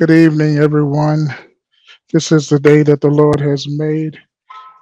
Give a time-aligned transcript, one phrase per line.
[0.00, 1.28] Good evening, everyone.
[2.10, 4.18] This is the day that the Lord has made.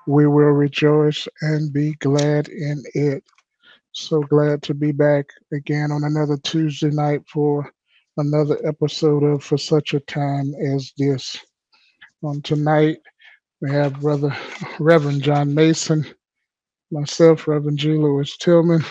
[0.07, 3.25] We will rejoice and be glad in it.
[3.91, 7.69] So glad to be back again on another Tuesday night for
[8.17, 11.37] another episode of For Such a Time as This.
[12.23, 12.99] On tonight,
[13.61, 14.33] we have Brother
[14.79, 16.07] Reverend John Mason,
[16.93, 17.95] myself, Reverend G.
[17.95, 18.85] Lewis Tillman.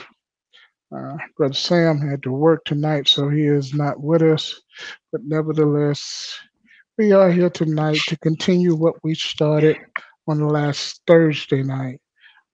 [0.95, 4.61] Uh, Brother Sam had to work tonight, so he is not with us.
[5.11, 6.37] But nevertheless,
[6.97, 9.77] we are here tonight to continue what we started
[10.27, 11.99] on the last Thursday night,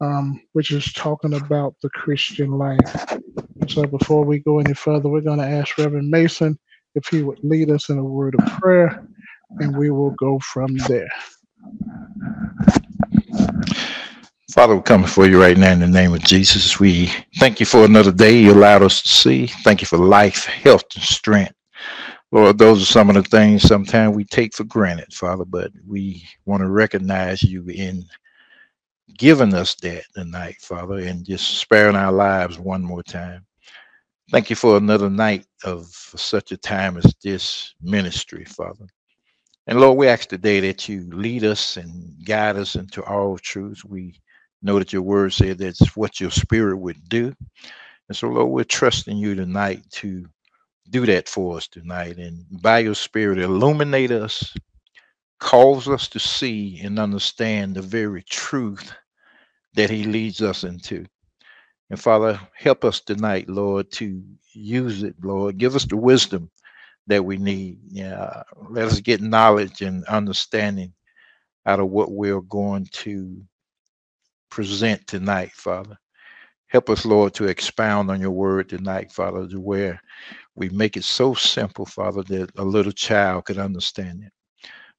[0.02, 3.20] um, which is talking about the Christian life.
[3.68, 6.58] So before we go any further, we're going to ask Reverend Mason
[6.96, 9.06] if he would lead us in a word of prayer,
[9.60, 11.10] and we will go from there.
[14.54, 16.80] Father, we're coming for you right now in the name of Jesus.
[16.80, 19.48] We thank you for another day you allowed us to see.
[19.48, 21.56] Thank you for life, health, and strength.
[22.32, 26.24] Lord, those are some of the things sometimes we take for granted, Father, but we
[26.46, 28.06] want to recognize you in
[29.18, 33.48] giving us that tonight, Father, and just sparing our lives one more time.
[34.32, 38.86] Thank you for another night of such a time as this ministry, Father.
[39.66, 43.84] And Lord, we ask today that you lead us and guide us into all truths.
[43.84, 44.20] We
[44.64, 47.34] know that your word said that's what your spirit would do.
[48.10, 50.26] And so, Lord, we're trusting you tonight to
[50.90, 52.18] do that for us tonight.
[52.18, 54.56] And by your spirit, illuminate us,
[55.40, 58.94] cause us to see and understand the very truth
[59.76, 61.06] that he leads us into.
[61.90, 64.24] And Father, help us tonight, Lord, to
[64.54, 65.58] use it, Lord.
[65.58, 66.50] Give us the wisdom
[67.08, 67.80] that we need.
[67.90, 70.94] Yeah, let us get knowledge and understanding
[71.66, 73.42] out of what we're going to
[74.54, 75.98] present tonight, Father.
[76.70, 80.02] Help us, Lord, to expound on your word tonight, Father, to where
[80.56, 84.32] we make it so simple, Father, that a little child could understand it.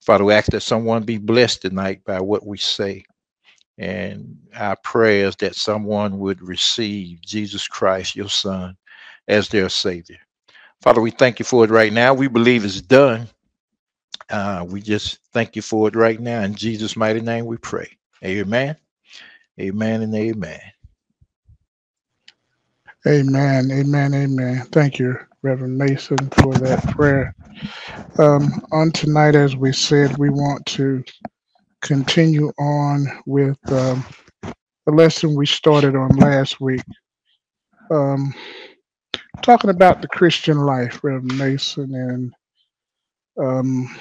[0.05, 3.05] Father, we ask that someone be blessed tonight by what we say.
[3.79, 8.77] And our prayers that someone would receive Jesus Christ, your Son,
[9.29, 10.19] as their Savior.
[10.83, 12.15] Father, we thank you for it right now.
[12.15, 13.29] We believe it's done.
[14.31, 16.43] Uh, we just thank you for it right now.
[16.43, 17.89] In Jesus' mighty name we pray.
[18.25, 18.77] Amen.
[19.61, 20.61] Amen and amen.
[23.07, 23.71] Amen.
[23.73, 24.15] Amen.
[24.15, 24.65] Amen.
[24.73, 27.35] Thank you, Reverend Mason, for that prayer.
[28.19, 31.05] Um, on tonight, as we said, we want to
[31.83, 34.05] continue on with um,
[34.87, 36.83] the lesson we started on last week.
[37.91, 38.35] Um,
[39.43, 42.35] talking about the Christian life, Reverend Mason, and
[43.43, 43.95] um,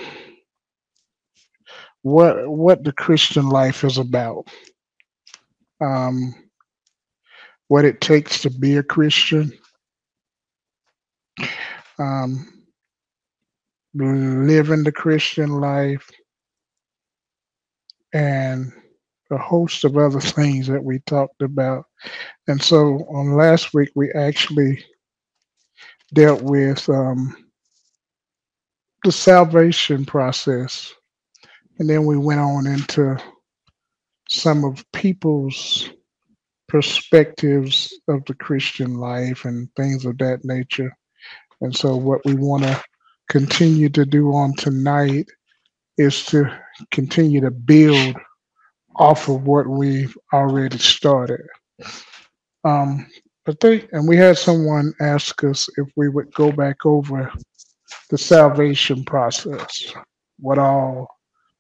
[2.04, 4.48] what what the Christian life is about.
[5.84, 6.34] Um,
[7.68, 9.52] what it takes to be a Christian,
[12.00, 12.64] um,
[13.94, 16.10] living the Christian life,
[18.14, 18.72] and
[19.32, 21.86] a host of other things that we talked about.
[22.48, 24.84] And so on last week, we actually
[26.14, 27.36] dealt with um,
[29.04, 30.94] the salvation process.
[31.80, 33.18] And then we went on into
[34.30, 35.90] some of people's
[36.68, 40.96] perspectives of the Christian life and things of that nature.
[41.62, 42.84] And so, what we want to
[43.30, 45.28] continue to do on tonight
[45.98, 46.46] is to
[46.92, 48.16] continue to build
[48.96, 51.42] off of what we've already started.
[52.64, 53.08] Um,
[53.46, 57.32] but they and we had someone ask us if we would go back over
[58.10, 59.94] the salvation process,
[60.40, 61.08] what all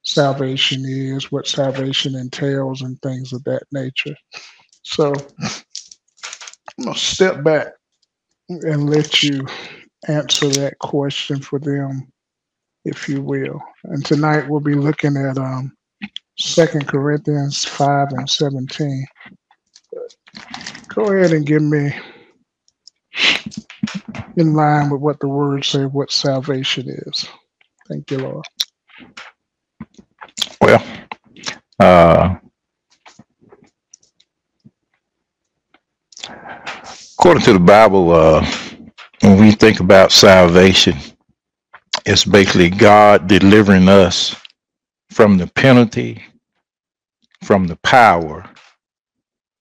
[0.04, 4.16] salvation is, what salvation entails, and things of that nature.
[4.84, 5.14] So
[6.80, 7.68] I'm gonna step back
[8.50, 9.46] and let you
[10.08, 12.12] answer that question for them,
[12.86, 13.62] if you will.
[13.86, 15.76] And tonight we'll be looking at um,
[16.38, 19.06] Second Corinthians five and seventeen.
[20.88, 21.94] Go ahead and give me
[24.36, 27.28] in line with what the words say what salvation is.
[27.88, 28.46] Thank you, Lord.
[30.64, 30.86] Well,
[31.80, 32.36] uh,
[37.18, 38.46] according to the Bible, uh,
[39.22, 40.98] when we think about salvation,
[42.06, 44.36] it's basically God delivering us
[45.12, 46.24] from the penalty,
[47.44, 48.50] from the power,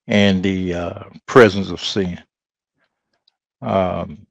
[0.07, 2.21] and the uh, presence of sin.
[3.61, 4.25] Um,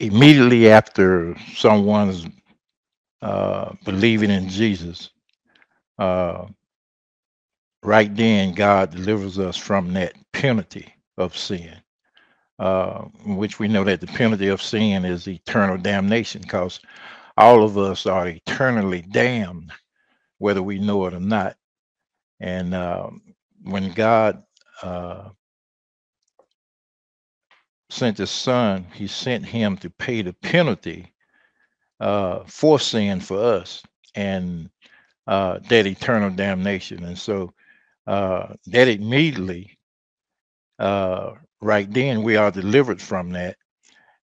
[0.00, 2.26] immediately after someone's
[3.22, 5.10] uh, believing in Jesus,
[5.98, 6.46] uh,
[7.84, 11.76] right then God delivers us from that penalty of sin.
[12.60, 16.80] uh, which we know that the penalty of sin is eternal damnation, because
[17.36, 19.72] all of us are eternally damned,
[20.38, 21.56] whether we know it or not.
[22.40, 23.22] And um,
[23.64, 24.42] when God
[24.82, 25.30] uh,
[27.90, 31.12] sent his son, he sent him to pay the penalty
[32.00, 33.82] uh, for sin for us
[34.14, 34.70] and
[35.26, 37.04] uh, that eternal damnation.
[37.04, 37.52] And so
[38.06, 39.78] uh, that immediately,
[40.78, 43.56] uh, right then, we are delivered from that.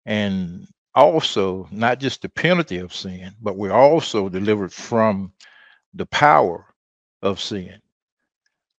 [0.06, 5.32] And also, not just the penalty of sin, but we're also delivered from
[5.94, 6.66] the power
[7.22, 7.80] of sin.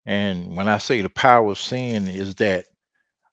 [0.06, 2.66] And when I say the power of sin, is that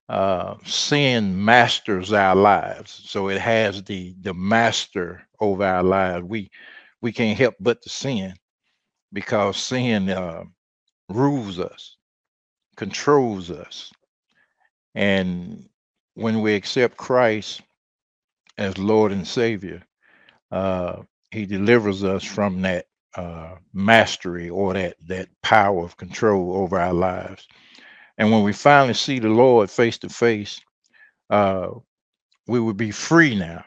[0.09, 3.01] uh, sin masters our lives.
[3.05, 6.23] So it has the the master over our lives.
[6.25, 6.51] We
[7.01, 8.35] we can't help but to sin
[9.13, 10.43] because sin uh,
[11.09, 11.97] rules us,
[12.77, 13.91] controls us,
[14.95, 15.69] and
[16.15, 17.61] when we accept Christ
[18.57, 19.83] as Lord and Savior,
[20.51, 26.79] uh, He delivers us from that uh, mastery or that that power of control over
[26.79, 27.47] our lives.
[28.17, 30.59] And when we finally see the Lord face to face,
[31.29, 31.69] uh,
[32.47, 33.63] we will be free now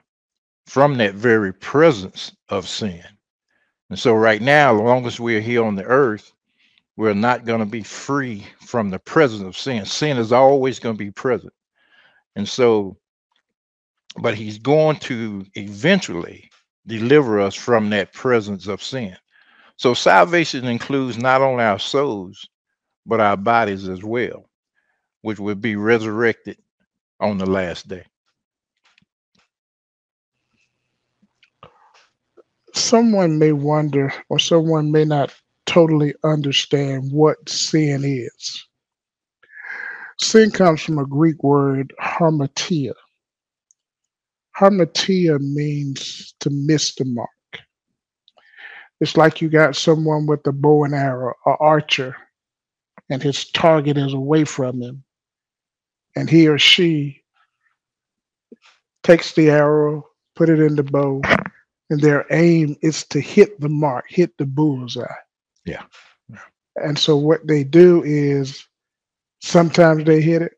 [0.67, 3.05] from that very presence of sin.
[3.91, 6.33] And so, right now, as long as we're here on the earth,
[6.97, 9.85] we're not going to be free from the presence of sin.
[9.85, 11.53] Sin is always going to be present.
[12.37, 12.97] And so,
[14.21, 16.51] but He's going to eventually
[16.87, 19.17] deliver us from that presence of sin.
[19.77, 22.49] So, salvation includes not only our souls,
[23.07, 24.47] but our bodies as well,
[25.23, 26.59] which will be resurrected
[27.21, 28.05] on the last day.
[32.75, 35.35] Someone may wonder, or someone may not
[35.67, 38.67] totally understand what sin is.
[40.21, 42.95] Sin comes from a Greek word, hamartia.
[44.59, 47.29] Hamartia means to miss the mark.
[49.01, 52.17] It's like you got someone with a bow and arrow, an archer,
[53.11, 55.05] and his target is away from him.
[56.17, 57.23] And he or she
[59.03, 61.21] takes the arrow, put it in the bow,
[61.91, 65.05] and their aim is to hit the mark, hit the bullseye.
[65.65, 65.83] Yeah.
[66.29, 66.39] yeah.
[66.77, 68.65] And so what they do is
[69.41, 70.53] sometimes they hit it,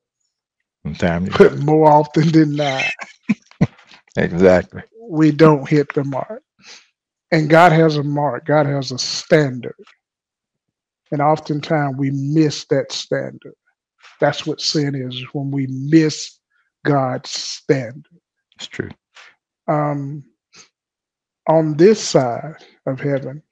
[0.83, 2.85] sometimes but more often than not,
[4.17, 6.43] exactly, we don't hit the mark.
[7.31, 8.45] And God has a mark.
[8.45, 9.75] God has a standard.
[11.13, 13.55] And oftentimes we miss that standard.
[14.19, 16.39] That's what sin is when we miss
[16.85, 18.21] God's standard.
[18.57, 18.91] It's true.
[19.69, 20.25] Um,
[21.49, 22.57] on this side
[22.87, 23.43] of heaven,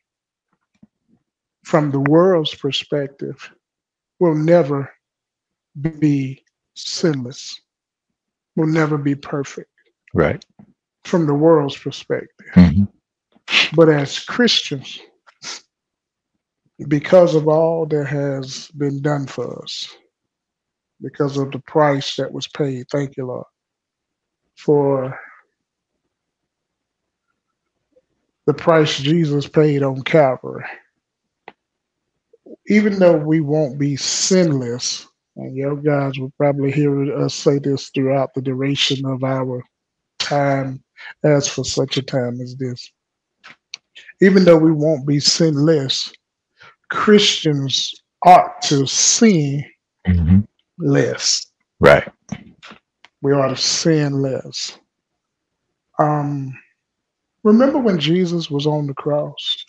[1.65, 3.51] from the world's perspective,
[4.19, 4.93] we'll never
[5.99, 6.43] be
[6.75, 7.61] sinless.
[8.57, 9.71] We'll never be perfect.
[10.15, 10.45] Right.
[11.05, 12.47] From the world's perspective.
[12.55, 12.85] Mm-hmm.
[13.75, 15.01] But as Christians,
[16.89, 19.95] because of all that has been done for us,
[21.03, 23.47] because of the price that was paid, thank you, Lord,
[24.57, 25.19] for
[28.47, 30.65] the price Jesus paid on Calvary.
[32.69, 35.07] Even though we won't be sinless,
[35.37, 39.63] and your guys will probably hear us say this throughout the duration of our
[40.19, 40.83] time,
[41.25, 42.91] as for such a time as this.
[44.21, 46.13] Even though we won't be sinless,
[46.90, 47.94] Christians
[48.25, 49.64] ought to sin
[50.06, 50.40] mm-hmm.
[50.78, 51.47] less.
[51.78, 52.09] Right.
[53.23, 54.78] We ought to sin less.
[55.99, 56.56] Um,
[57.44, 59.64] remember when Jesus was on the cross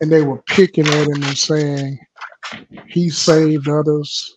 [0.00, 1.98] and they were picking at him and saying,
[2.86, 4.36] He saved others,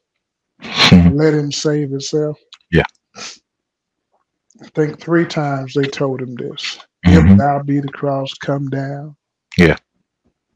[0.91, 2.37] let him save himself?
[2.71, 2.85] Yeah.
[3.15, 6.79] I think three times they told him this.
[7.05, 7.31] Mm-hmm.
[7.31, 9.15] If thou be the cross, come down.
[9.57, 9.77] Yeah.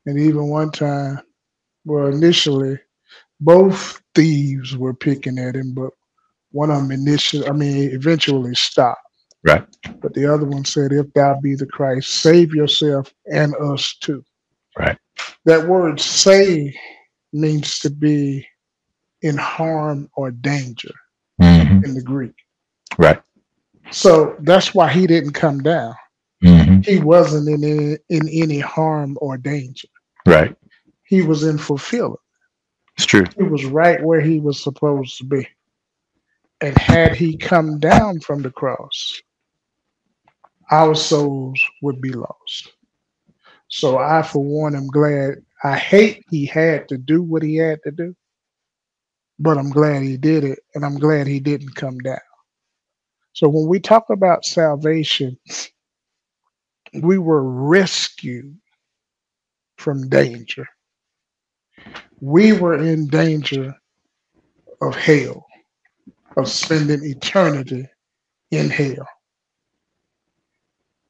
[0.06, 1.20] And even one time,
[1.86, 2.80] well, initially,
[3.40, 5.92] both thieves were picking at him, but
[6.52, 9.02] one of them initially, I mean, eventually stopped.
[9.44, 9.66] Right.
[10.02, 14.24] But the other one said, If thou be the Christ, save yourself and us too.
[14.78, 14.98] Right.
[15.46, 16.74] That word save
[17.32, 18.48] means to be
[19.22, 20.94] in harm or danger
[21.42, 21.84] mm-hmm.
[21.84, 22.34] in the Greek.
[22.98, 23.22] Right.
[23.92, 25.94] So that's why he didn't come down.
[26.44, 26.82] Mm-hmm.
[26.82, 29.88] He wasn't in any, in any harm or danger.
[30.26, 30.56] Right.
[31.06, 32.20] He was in fulfillment.
[32.98, 33.26] It's true.
[33.38, 35.48] He was right where he was supposed to be.
[36.62, 39.22] And had he come down from the cross,
[40.72, 42.74] our souls would be lost.
[43.68, 45.44] So I, for one, am glad.
[45.64, 48.16] I hate he had to do what he had to do,
[49.40, 52.20] but I'm glad he did it, and I'm glad he didn't come down.
[53.34, 55.38] So when we talk about salvation,
[57.02, 58.58] we were rescued
[59.78, 60.68] from danger.
[62.22, 63.76] We were in danger
[64.82, 65.46] of hell,
[66.38, 67.88] of spending eternity
[68.52, 69.08] in hell.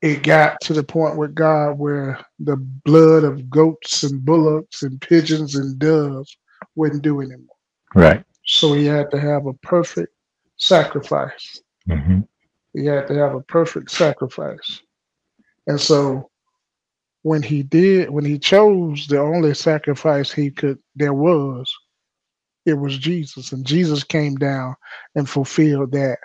[0.02, 5.02] It got to the point with God where the blood of goats and bullocks and
[5.02, 6.38] pigeons and doves
[6.76, 7.56] wouldn't do anymore.
[7.96, 8.24] Right.
[8.46, 10.14] So he had to have a perfect
[10.58, 11.60] sacrifice.
[11.90, 12.20] Mm-hmm.
[12.74, 14.82] He had to have a perfect sacrifice.
[15.66, 16.30] And so
[17.26, 21.74] when he did, when he chose the only sacrifice he could, there was,
[22.68, 23.52] it was Jesus.
[23.52, 24.76] And Jesus came down
[25.16, 26.20] and fulfilled that.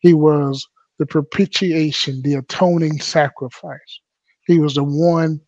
[0.00, 0.66] He was
[0.98, 4.00] the propitiation, the atoning sacrifice.
[4.48, 5.40] He was the one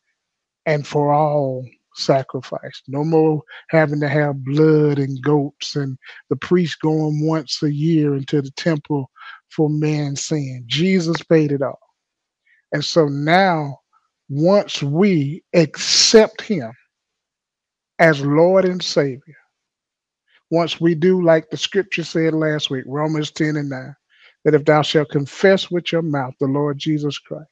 [0.67, 1.67] and for all
[1.97, 2.83] sacrifice.
[2.87, 5.99] No more having to have blood and goats and
[6.31, 9.11] the priest going once a year into the temple
[9.51, 10.63] for man's sin.
[10.69, 11.81] Jesus paid it all.
[12.71, 13.81] And so now,
[14.33, 16.73] once we accept him
[17.99, 19.37] as Lord and Savior,
[20.51, 23.95] once we do like the scripture said last week, Romans 10 and 9,
[24.47, 27.51] that if thou shalt confess with your mouth the Lord Jesus Christ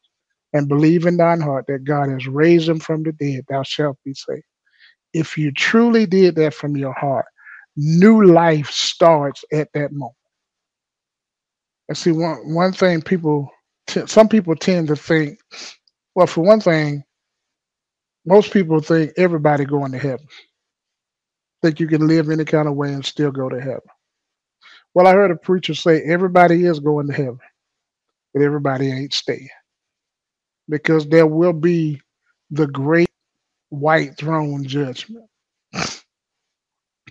[0.54, 3.98] and believe in thine heart that God has raised him from the dead, thou shalt
[4.02, 4.42] be saved.
[5.12, 7.26] If you truly did that from your heart,
[7.76, 10.14] new life starts at that moment.
[11.90, 13.50] And see, one, one thing people,
[14.06, 15.38] some people tend to think,
[16.14, 17.04] well, for one thing,
[18.26, 20.26] most people think everybody going to heaven.
[21.62, 23.80] Think you can live any kind of way and still go to heaven.
[24.94, 27.40] Well, I heard a preacher say everybody is going to heaven,
[28.34, 29.48] but everybody ain't staying.
[30.68, 32.00] Because there will be
[32.50, 33.08] the great
[33.68, 35.26] white throne judgment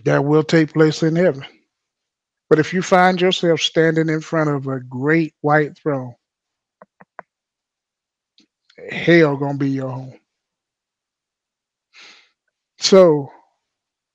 [0.04, 1.44] that will take place in heaven.
[2.48, 6.14] But if you find yourself standing in front of a great white throne,
[8.90, 10.18] hell gonna be your home.
[12.80, 13.30] So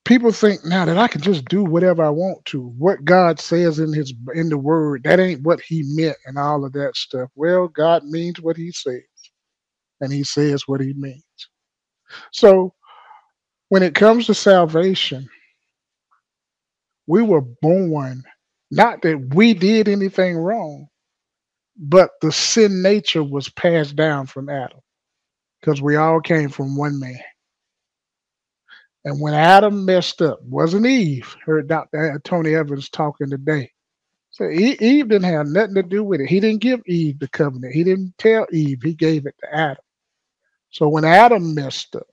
[0.04, 2.62] people think now that I can just do whatever I want to.
[2.78, 6.64] What God says in his in the word, that ain't what he meant and all
[6.64, 7.30] of that stuff.
[7.36, 9.02] Well, God means what he says.
[10.00, 11.24] And he says what he means.
[12.32, 12.74] So
[13.70, 15.28] when it comes to salvation,
[17.06, 18.24] we were born
[18.70, 20.88] not that we did anything wrong,
[21.76, 24.80] but the sin nature was passed down from Adam
[25.60, 27.18] because we all came from one man.
[29.04, 31.36] And when Adam messed up, wasn't Eve?
[31.44, 32.20] Heard Dr.
[32.24, 33.70] Tony Evans talking today.
[34.30, 36.28] So Eve didn't have nothing to do with it.
[36.28, 37.72] He didn't give Eve the covenant.
[37.72, 38.82] He didn't tell Eve.
[38.82, 39.76] He gave it to Adam.
[40.70, 42.06] So when Adam messed up,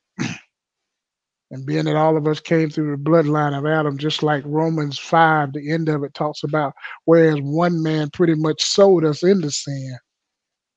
[1.54, 4.98] and being that all of us came through the bloodline of Adam, just like Romans
[4.98, 6.74] 5, the end of it talks about,
[7.06, 9.96] whereas one man pretty much sold us into sin,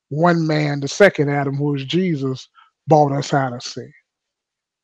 [0.09, 2.47] one man, the second Adam, who was Jesus,
[2.85, 3.91] bought us out of sin.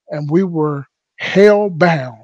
[0.09, 0.87] And we were
[1.19, 2.17] hell bound.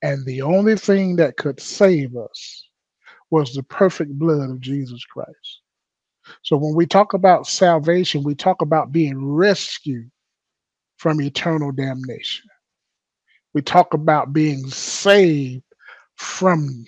[0.00, 2.68] And the only thing that could save us
[3.30, 5.60] was the perfect blood of Jesus Christ.
[6.40, 10.10] So when we talk about salvation, we talk about being rescued
[10.96, 12.48] from eternal damnation.
[13.54, 15.64] We talk about being saved
[16.16, 16.84] from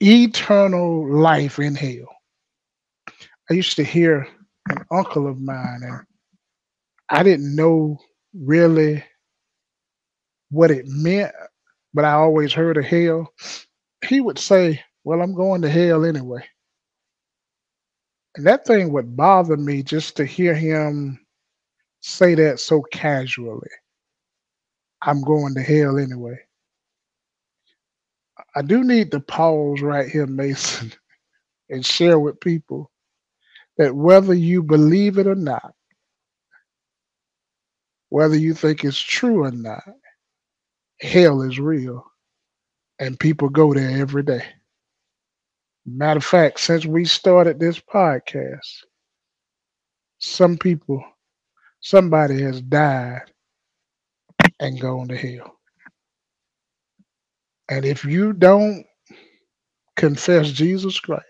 [0.00, 2.08] eternal life in hell.
[3.50, 4.26] I used to hear
[4.70, 6.00] an uncle of mine, and
[7.10, 7.98] I didn't know
[8.34, 9.04] really
[10.50, 11.32] what it meant,
[11.94, 13.32] but I always heard of hell.
[14.08, 16.44] He would say, Well, I'm going to hell anyway.
[18.36, 21.20] And that thing would bother me just to hear him
[22.02, 23.70] say that so casually.
[25.04, 26.38] I'm going to hell anyway.
[28.56, 30.92] I do need to pause right here, Mason,
[31.70, 32.90] and share with people
[33.78, 35.74] that whether you believe it or not,
[38.08, 39.84] whether you think it's true or not,
[41.00, 42.04] hell is real
[42.98, 44.44] and people go there every day.
[45.86, 48.84] Matter of fact, since we started this podcast,
[50.18, 51.04] some people,
[51.80, 53.22] somebody has died
[54.64, 55.56] and gone to hell.
[57.70, 58.84] And if you don't
[59.96, 61.24] confess Jesus Christ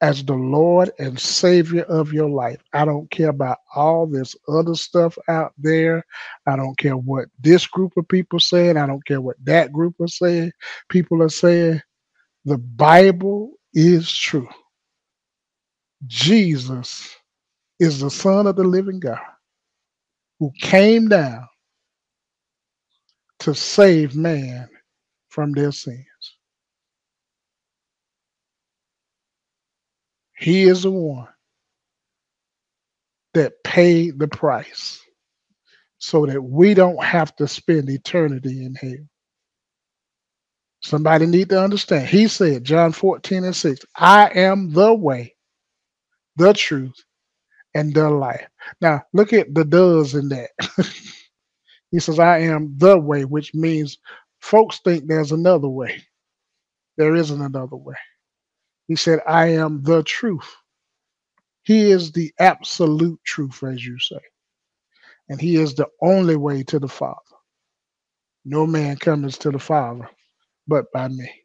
[0.00, 2.60] as the Lord and Savior of your life.
[2.72, 6.04] I don't care about all this other stuff out there.
[6.46, 8.76] I don't care what this group of people saying.
[8.76, 10.52] I don't care what that group are saying.
[10.90, 11.82] People are saying
[12.44, 14.48] the Bible is true.
[16.06, 17.16] Jesus
[17.80, 19.18] is the Son of the living God
[20.40, 21.46] who came down
[23.40, 24.68] to save man
[25.30, 26.06] from their sins.
[30.38, 31.28] He is the one
[33.34, 35.00] that paid the price
[35.98, 39.06] so that we don't have to spend eternity in hell.
[40.82, 42.08] Somebody need to understand.
[42.08, 45.34] He said, John 14 and 6, I am the way,
[46.36, 46.96] the truth,
[47.74, 48.46] and the life.
[48.80, 50.50] Now, look at the does in that.
[51.94, 53.98] he says, I am the way, which means
[54.40, 56.02] folks think there's another way.
[56.96, 57.94] There isn't another way.
[58.88, 60.56] He said, I am the truth.
[61.62, 64.20] He is the absolute truth, as you say.
[65.28, 67.20] And he is the only way to the Father.
[68.44, 70.08] No man comes to the Father
[70.68, 71.43] but by me.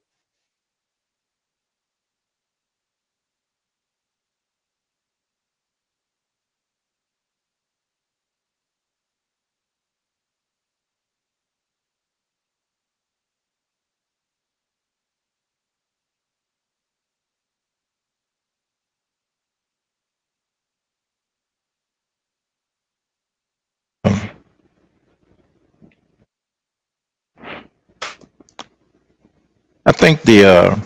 [29.99, 30.79] Think the uh,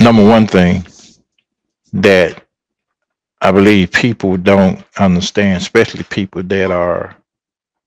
[0.00, 0.86] number one thing
[1.94, 2.44] that
[3.40, 7.16] I believe people don't understand, especially people that are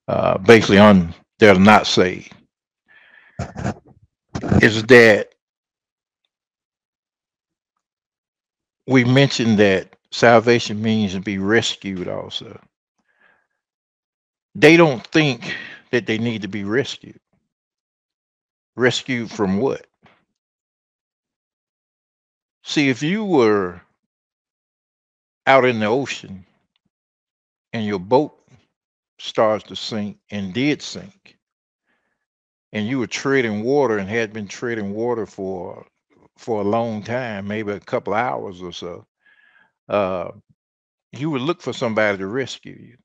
[0.08, 2.32] uh, basically on they're not saved,
[4.62, 5.30] is that
[8.88, 12.60] we mentioned that salvation means to be rescued also.
[14.56, 15.54] They don't think
[15.92, 17.20] that they need to be rescued.
[18.76, 19.87] Rescued from what?
[22.68, 23.80] See, if you were
[25.46, 26.44] out in the ocean
[27.72, 28.38] and your boat
[29.18, 31.38] starts to sink and did sink,
[32.72, 35.86] and you were treading water and had been treading water for
[36.38, 39.06] for a long time, maybe a couple hours or so,
[39.88, 40.30] uh,
[41.12, 42.96] you would look for somebody to rescue you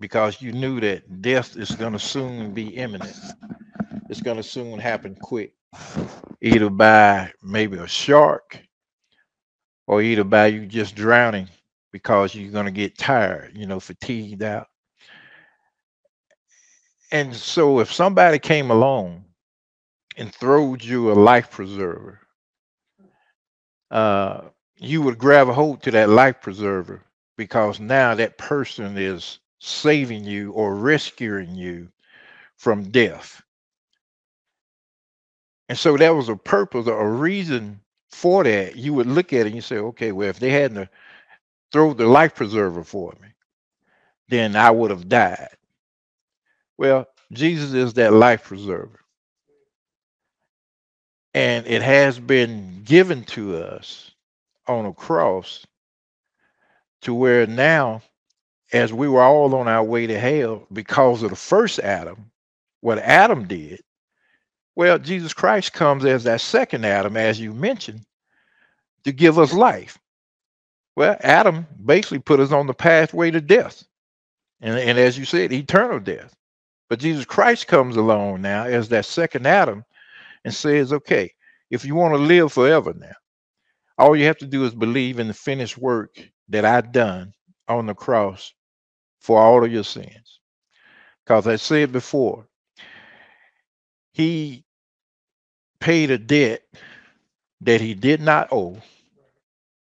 [0.00, 3.16] because you knew that death is going to soon be imminent.
[4.10, 5.54] It's going to soon happen quick,
[6.42, 8.65] either by maybe a shark
[9.86, 11.48] or either by you just drowning
[11.92, 14.68] because you're going to get tired, you know, fatigued out.
[17.12, 19.24] And so if somebody came along
[20.16, 22.20] and throwed you a life preserver,
[23.90, 24.42] uh,
[24.76, 27.02] you would grab a hold to that life preserver
[27.36, 31.88] because now that person is saving you or rescuing you
[32.56, 33.42] from death.
[35.68, 37.80] And so that was a purpose or a reason
[38.16, 40.88] for that, you would look at it and you say, okay, well, if they hadn't
[41.70, 43.28] thrown the life preserver for me,
[44.28, 45.54] then I would have died.
[46.78, 49.00] Well, Jesus is that life preserver.
[51.34, 54.10] And it has been given to us
[54.66, 55.66] on a cross
[57.02, 58.00] to where now,
[58.72, 62.30] as we were all on our way to hell because of the first Adam,
[62.80, 63.82] what Adam did,
[64.76, 68.02] well, Jesus Christ comes as that second Adam, as you mentioned,
[69.04, 69.98] to give us life.
[70.94, 73.82] Well, Adam basically put us on the pathway to death.
[74.60, 76.34] And, and as you said, eternal death.
[76.88, 79.84] But Jesus Christ comes along now as that second Adam
[80.44, 81.32] and says, okay,
[81.70, 83.14] if you want to live forever now,
[83.98, 86.16] all you have to do is believe in the finished work
[86.48, 87.32] that I've done
[87.66, 88.52] on the cross
[89.20, 90.40] for all of your sins.
[91.24, 92.46] Because I said before,
[94.12, 94.65] he
[95.80, 96.62] paid a debt
[97.62, 98.78] that he did not owe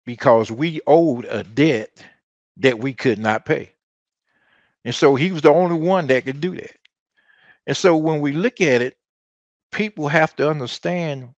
[0.06, 1.90] because we owed a debt
[2.58, 3.72] that we could not pay.
[4.84, 6.76] And so he was the only one that could do that.
[7.66, 8.96] And so when we look at it,
[9.72, 11.30] people have to understand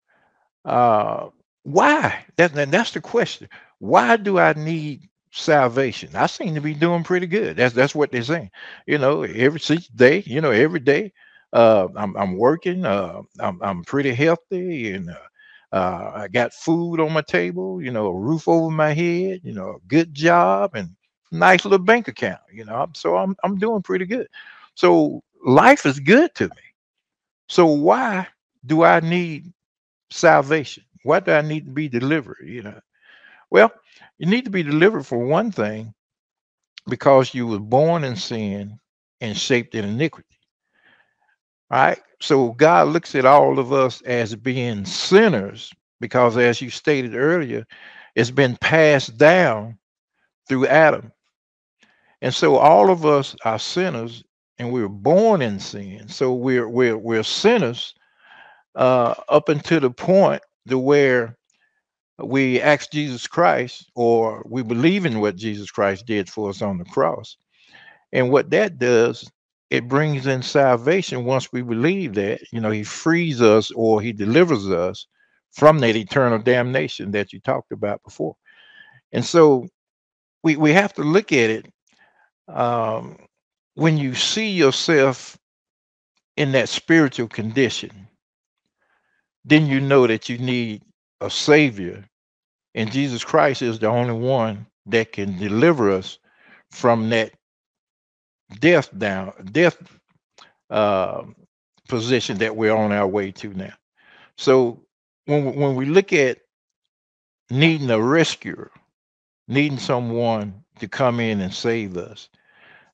[0.65, 1.29] uh,
[1.65, 2.25] why.
[2.37, 3.49] That, and that's the question.
[3.79, 6.11] Why do I need salvation?
[6.15, 7.57] I seem to be doing pretty good.
[7.57, 8.51] That's that's what they're saying.
[8.87, 9.61] You know, every
[9.97, 11.13] day, you know, every day
[11.53, 12.85] uh, I'm, I'm working.
[12.85, 17.83] Uh, I'm, I'm pretty healthy, and uh, uh, I got food on my table.
[17.83, 19.41] You know, a roof over my head.
[19.45, 20.91] You know, a good job and
[21.33, 22.41] nice little bank account.
[22.53, 24.29] You know, so I'm I'm doing pretty good.
[24.75, 26.63] So life is good to me.
[27.49, 28.29] So why
[28.67, 29.53] do I need
[30.11, 30.85] salvation?
[31.05, 32.39] Why do I need to be delivered?
[32.45, 32.81] You know,
[33.51, 33.73] well,
[34.19, 35.95] you need to be delivered for one thing
[36.89, 38.81] because you were born in sin
[39.21, 40.38] and shaped in iniquity.
[41.71, 41.99] Right?
[42.21, 47.67] So God looks at all of us as being sinners because, as you stated earlier,
[48.15, 49.79] it's been passed down
[50.49, 51.13] through Adam.
[52.23, 54.25] And so all of us are sinners
[54.59, 56.09] and we were born in sin.
[56.09, 57.95] So we're we're we're sinners
[58.75, 61.37] uh, up until the point to where
[62.19, 66.79] we ask Jesus Christ or we believe in what Jesus Christ did for us on
[66.79, 67.37] the cross.
[68.13, 69.31] And what that does,
[69.71, 74.13] it brings in salvation once we believe that, you know, he frees us or he
[74.13, 75.07] delivers us
[75.53, 78.35] from that eternal damnation that you talked about before.
[79.13, 79.69] And so
[80.43, 81.67] we, we have to look at it
[82.49, 83.17] um,
[83.75, 85.39] when you see yourself
[86.37, 88.09] in that spiritual condition,
[89.45, 90.83] then you know that you need
[91.21, 92.05] a savior.
[92.75, 96.19] And Jesus Christ is the only one that can deliver us
[96.71, 97.33] from that
[98.61, 99.77] death down, death
[100.71, 101.25] uh,
[101.89, 103.75] position that we're on our way to now.
[104.37, 104.83] So
[105.27, 106.39] when when we look at
[107.51, 108.71] needing a rescuer,
[109.49, 112.29] needing someone to come in and save us,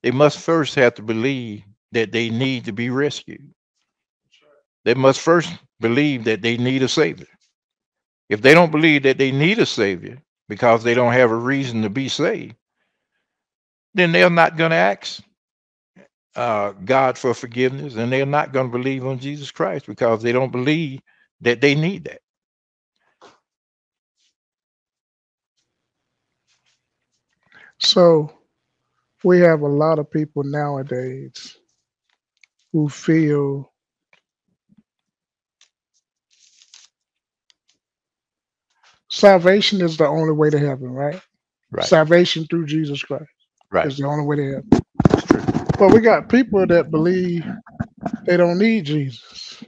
[0.02, 3.52] they must first have to believe that they need to be rescued.
[4.84, 7.26] They must first believe that they need a savior.
[8.28, 11.82] If they don't believe that they need a savior because they don't have a reason
[11.82, 12.56] to be saved,
[13.94, 15.22] then they're not going to ask
[16.36, 20.32] uh, God for forgiveness and they're not going to believe on Jesus Christ because they
[20.32, 21.00] don't believe
[21.42, 22.20] that they need that.
[27.80, 28.32] So
[29.24, 31.56] we have a lot of people nowadays
[32.72, 33.72] who feel
[39.10, 41.20] salvation is the only way to heaven, right?
[41.70, 41.92] Right.
[41.92, 43.30] Salvation through Jesus Christ
[43.70, 43.90] Right.
[43.90, 44.70] is the only way to heaven.
[45.84, 47.44] But we got people that believe
[48.24, 49.62] they don't need Jesus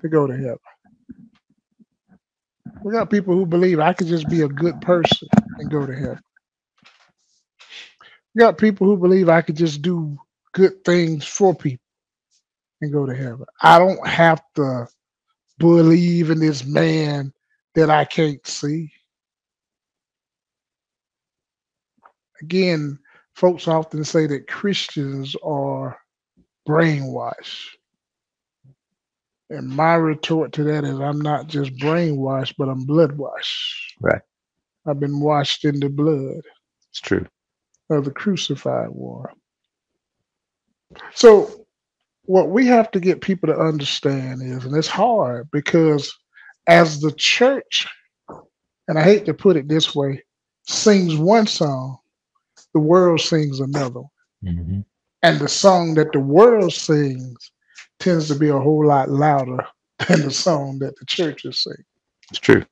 [0.00, 0.56] to go to heaven.
[2.82, 5.28] We got people who believe I could just be a good person
[5.58, 6.20] and go to heaven.
[8.34, 10.16] We got people who believe I could just do
[10.54, 11.84] good things for people
[12.80, 13.44] and go to heaven.
[13.62, 14.88] I don't have to
[15.58, 17.34] believe in this man
[17.74, 18.94] that I can't see.
[22.40, 22.98] Again,
[23.34, 25.98] folks often say that Christians are
[26.68, 27.66] brainwashed.
[29.50, 33.94] And my retort to that is I'm not just brainwashed, but I'm blood washed.
[34.00, 34.22] Right.
[34.86, 36.42] I've been washed in the blood
[36.90, 37.26] It's true.
[37.90, 39.28] of the crucified one.
[41.14, 41.66] So,
[42.26, 46.14] what we have to get people to understand is, and it's hard because
[46.66, 47.86] as the church,
[48.88, 50.22] and I hate to put it this way,
[50.66, 51.98] sings one song,
[52.74, 54.02] the world sings another.
[54.42, 54.80] hmm
[55.22, 57.52] And the song that the world sings
[57.98, 59.64] tends to be a whole lot louder
[60.08, 61.84] than the song that the churches sing.
[62.30, 62.64] It's true.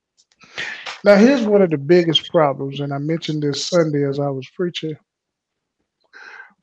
[1.04, 4.48] Now, here's one of the biggest problems, and I mentioned this Sunday as I was
[4.54, 4.96] preaching.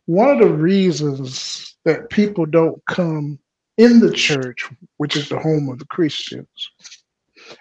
[0.06, 3.39] One of the reasons that people don't come
[3.78, 6.47] in the church, which is the home of the Christians,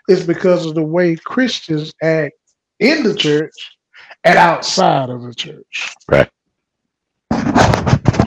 [0.08, 2.34] is because of the way Christians act
[2.80, 3.52] in the church
[4.24, 5.94] and outside of the church.
[6.08, 6.30] Right.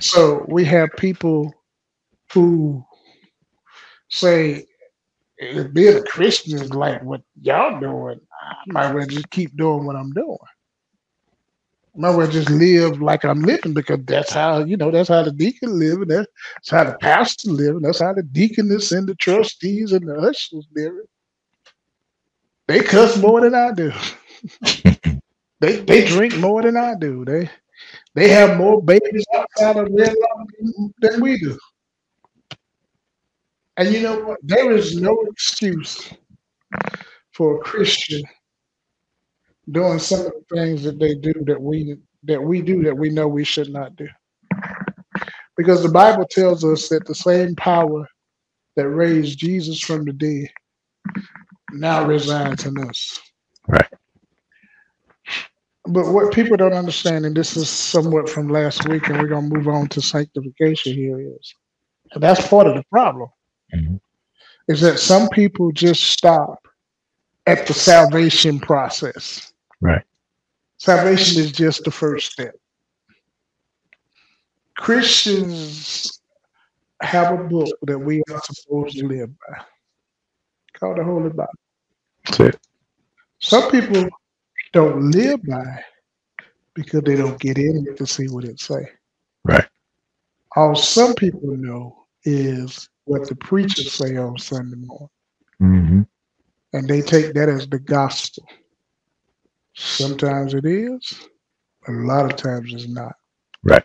[0.01, 1.53] So we have people
[2.33, 2.83] who
[4.09, 4.65] say,
[5.73, 9.95] being a Christian is like what y'all doing, I might well just keep doing what
[9.95, 10.37] I'm doing.
[11.95, 15.23] I might well just live like I'm living because that's how, you know, that's how
[15.23, 19.07] the deacon live, and that's how the pastor live, and that's how the deaconess and
[19.07, 20.93] the trustees and the ushers live.
[22.67, 23.91] They cuss more than I do.
[25.61, 27.25] they they drink more than I do.
[27.25, 27.49] They
[28.15, 31.57] they have more babies outside of wedlock than- than we do.
[33.77, 34.39] And you know what?
[34.43, 36.13] There is no excuse
[37.33, 38.23] for a Christian
[39.71, 43.09] doing some of the things that they do that we that we do that we
[43.09, 44.07] know we should not do.
[45.57, 48.07] Because the Bible tells us that the same power
[48.77, 50.49] that raised Jesus from the dead
[51.73, 53.19] now resides in us.
[53.67, 53.89] Right.
[55.91, 59.49] But what people don't understand, and this is somewhat from last week, and we're gonna
[59.49, 61.53] move on to sanctification here is,
[62.15, 63.29] that's part of the problem,
[63.73, 63.99] Mhm.
[64.69, 66.65] is that some people just stop
[67.45, 69.51] at the salvation process.
[69.81, 70.03] Right.
[70.77, 72.55] Salvation is just the first step.
[74.77, 76.21] Christians
[77.01, 79.65] have a book that we are supposed to live by
[80.73, 81.51] called the Holy Bible.
[82.25, 82.59] That's it.
[83.39, 84.09] Some people
[84.73, 85.83] don't live by
[86.75, 88.87] because they don't get in it to see what it say.
[89.45, 89.67] Right.
[90.55, 95.09] All some people know is what the preachers say on Sunday morning,
[95.59, 96.01] hmm
[96.73, 98.45] and they take that as the gospel.
[99.75, 101.27] Sometimes it is,
[101.85, 103.13] but a lot of times it's not.
[103.63, 103.83] Right.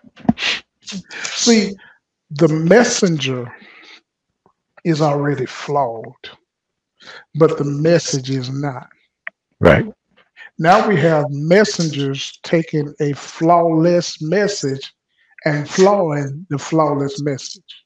[1.20, 1.74] See,
[2.30, 3.52] the messenger
[4.84, 6.30] is already flawed,
[7.34, 8.88] but the message is not.
[9.60, 9.86] Right.
[10.58, 14.92] Now we have messengers taking a flawless message
[15.44, 17.84] and flawing the flawless message.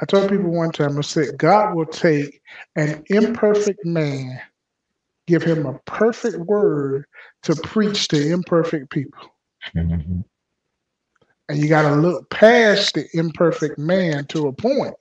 [0.00, 2.40] I told people one time, I said, God will take
[2.76, 4.40] an imperfect man,
[5.26, 7.04] give him a perfect word
[7.42, 9.34] to preach to imperfect people.
[9.74, 10.24] Mhm.
[11.48, 14.94] And you got to look past the imperfect man to a point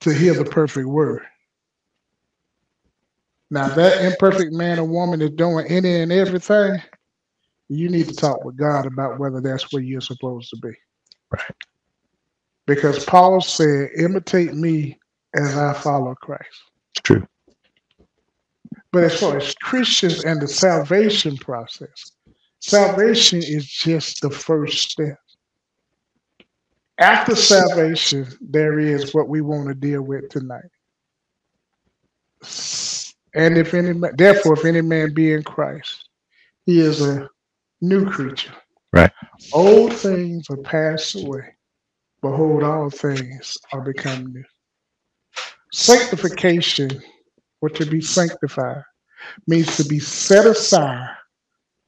[0.00, 1.22] to hear the perfect word.
[3.50, 6.82] Now, that imperfect man or woman is doing any and everything,
[7.68, 10.74] you need to talk with God about whether that's where you're supposed to be.
[11.30, 11.42] Right.
[12.66, 14.98] Because Paul said, imitate me
[15.34, 16.42] as I follow Christ.
[17.02, 17.26] True.
[18.92, 22.12] But as far as Christians and the salvation process,
[22.60, 25.18] salvation is just the first step.
[26.98, 30.64] After salvation, there is what we want to deal with tonight.
[33.36, 36.08] And if any, therefore, if any man be in Christ,
[36.64, 37.28] he is a
[37.82, 38.54] new creature.
[38.94, 39.12] Right.
[39.52, 41.54] Old things are passed away.
[42.22, 44.44] Behold, all things are become new.
[45.72, 46.90] Sanctification,
[47.60, 48.82] or to be sanctified,
[49.46, 51.14] means to be set aside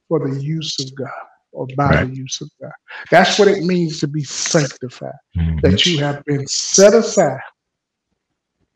[0.07, 1.09] for the use of God
[1.51, 2.09] or by Right.
[2.09, 2.71] the use of God.
[3.09, 5.61] That's what it means to be sanctified, Mhm.
[5.61, 7.41] that you have been set aside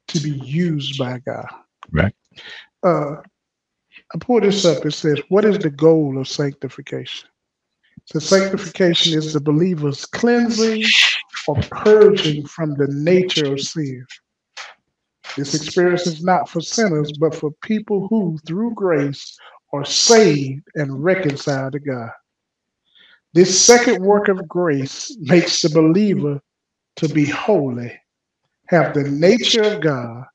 [0.07, 1.47] to be used by God.
[1.91, 2.15] Right.
[2.83, 3.15] Uh,
[4.13, 4.85] I pulled this up.
[4.85, 7.29] It says, What is the goal of sanctification?
[8.05, 10.83] So, sanctification is the believer's cleansing
[11.47, 14.05] or purging from the nature of sin.
[15.37, 19.37] This experience is not for sinners, but for people who, through grace,
[19.71, 22.11] are saved and reconciled to God.
[23.33, 26.39] This second work of grace makes the believer
[26.97, 27.99] to be holy,
[28.67, 30.25] have the nature of God,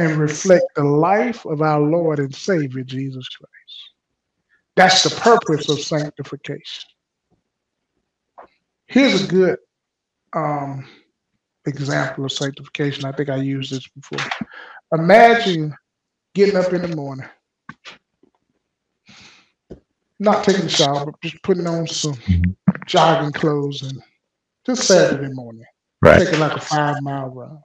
[0.00, 3.90] and reflect the life of our Lord and Savior Jesus Christ.
[4.74, 6.88] That's the purpose of sanctification.
[8.86, 9.58] Here's a good
[10.32, 10.86] um,
[11.66, 13.04] example of sanctification.
[13.04, 14.24] I think I used this before.
[14.94, 15.76] Imagine
[16.34, 17.28] getting up in the morning,
[20.18, 22.56] not taking a shower, but just putting on some Mhm.
[22.86, 24.02] jogging clothes and
[24.64, 25.66] just Saturday morning,
[26.00, 26.18] Right.
[26.24, 27.62] taking like a five mile run,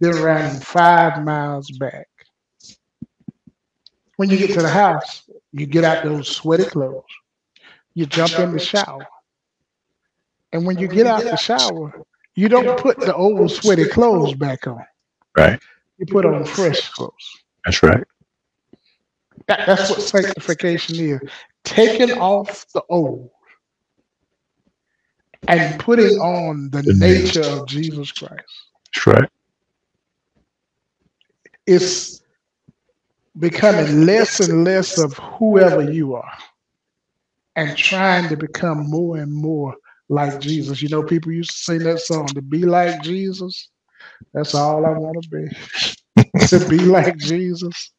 [0.00, 2.06] then riding five miles back.
[4.16, 7.04] When you get to the house, you get out those sweaty clothes,
[7.94, 9.06] you jump in the shower.
[10.52, 11.92] And when you get out the shower,
[12.34, 14.84] you don't put the old sweaty clothes back on.
[15.36, 15.60] Right.
[15.98, 17.12] You put on fresh clothes.
[17.64, 18.04] That's right.
[19.48, 21.20] That, that's what sanctification is.
[21.64, 23.30] Taking off the old
[25.48, 28.44] and putting on The nature of Jesus Christ.
[28.94, 29.30] That's right.
[31.68, 32.22] It's
[33.38, 36.32] becoming less and less of whoever you are
[37.56, 39.74] and trying to become more and more
[40.08, 40.80] like Jesus.
[40.80, 43.68] You know, people used to sing that song, to be like Jesus.
[44.32, 46.24] That's all I want to be.
[46.46, 47.92] to be like Jesus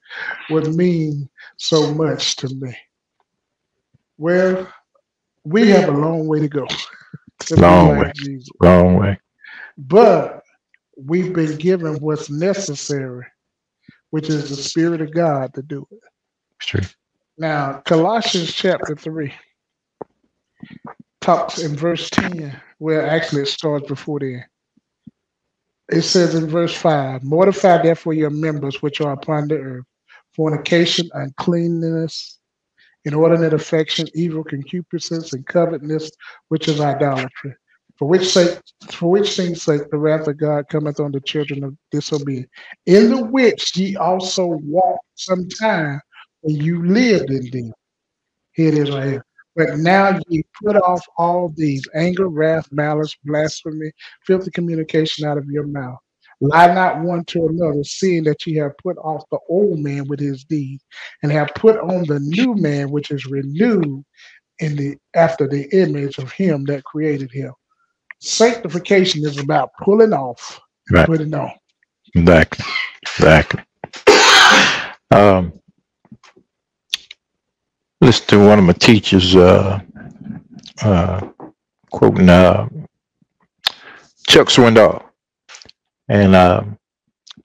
[0.49, 2.75] would mean so much to me.
[4.17, 4.67] Well,
[5.43, 6.67] we have a long way to go
[7.39, 8.13] to Long like way.
[8.61, 9.19] Wrong way.
[9.77, 10.43] But
[10.97, 13.25] we've been given what's necessary,
[14.11, 15.99] which is the Spirit of God to do it.
[16.59, 16.81] True.
[17.37, 19.33] Now, Colossians chapter 3
[21.21, 24.45] talks in verse 10, well, actually, it starts before then.
[25.91, 29.85] It says in verse 5 Mortify therefore your members which are upon the earth
[30.35, 32.39] fornication, uncleanness,
[33.03, 36.11] inordinate affection, evil concupiscence, and covetousness,
[36.49, 37.53] which is idolatry.
[37.99, 38.57] For which sake,
[38.93, 42.49] for which things sake the wrath of God cometh on the children of disobedience,
[42.85, 45.99] in the which ye also walked sometime
[46.39, 47.73] when you lived in them.
[48.53, 49.25] Here it is right here.
[49.57, 53.91] But now ye put off all these anger, wrath, malice, blasphemy,
[54.25, 55.99] filthy communication out of your mouth.
[56.39, 60.21] Lie not one to another, seeing that ye have put off the old man with
[60.21, 60.85] his deeds,
[61.21, 64.05] and have put on the new man, which is renewed
[64.59, 67.51] in the after the image of him that created him.
[68.19, 70.59] Sanctification is about pulling off,
[70.91, 71.05] Right.
[71.05, 71.51] putting on.
[72.15, 72.65] Exactly.
[73.03, 73.63] Exactly.
[75.11, 75.53] Um,
[78.01, 79.79] listen to one of my teachers uh,
[80.83, 81.27] uh,
[81.91, 82.67] quoting uh,
[84.27, 85.03] Chuck Swindoll.
[86.09, 86.63] And uh,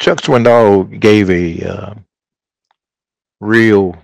[0.00, 1.94] Chuck Swindoll gave a uh,
[3.40, 3.94] real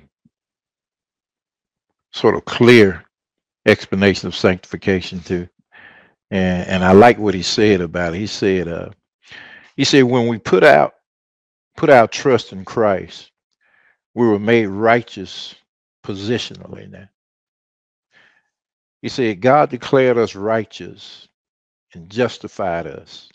[2.12, 3.04] sort of clear
[3.66, 5.48] explanation of sanctification too.
[6.30, 8.18] And, and I like what he said about it.
[8.20, 8.90] He said, uh,
[9.76, 10.94] he said, when we put out
[11.76, 13.26] put our trust in Christ,
[14.14, 15.54] We were made righteous
[16.04, 17.08] positionally now.
[19.02, 21.28] He said, God declared us righteous
[21.94, 23.30] and justified us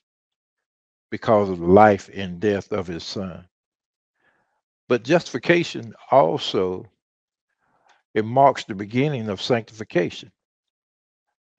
[1.12, 3.48] because of the life and death of his son.
[4.90, 6.88] But justification also
[8.16, 10.32] it marks the beginning of sanctification.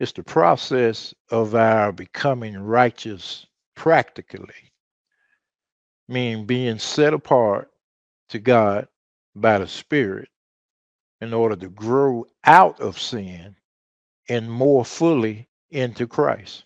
[0.00, 4.72] It's the process of our becoming righteous practically,
[6.08, 7.70] meaning being set apart
[8.30, 8.88] to God
[9.34, 10.28] by the Spirit
[11.20, 13.56] in order to grow out of sin
[14.28, 16.64] and more fully into Christ.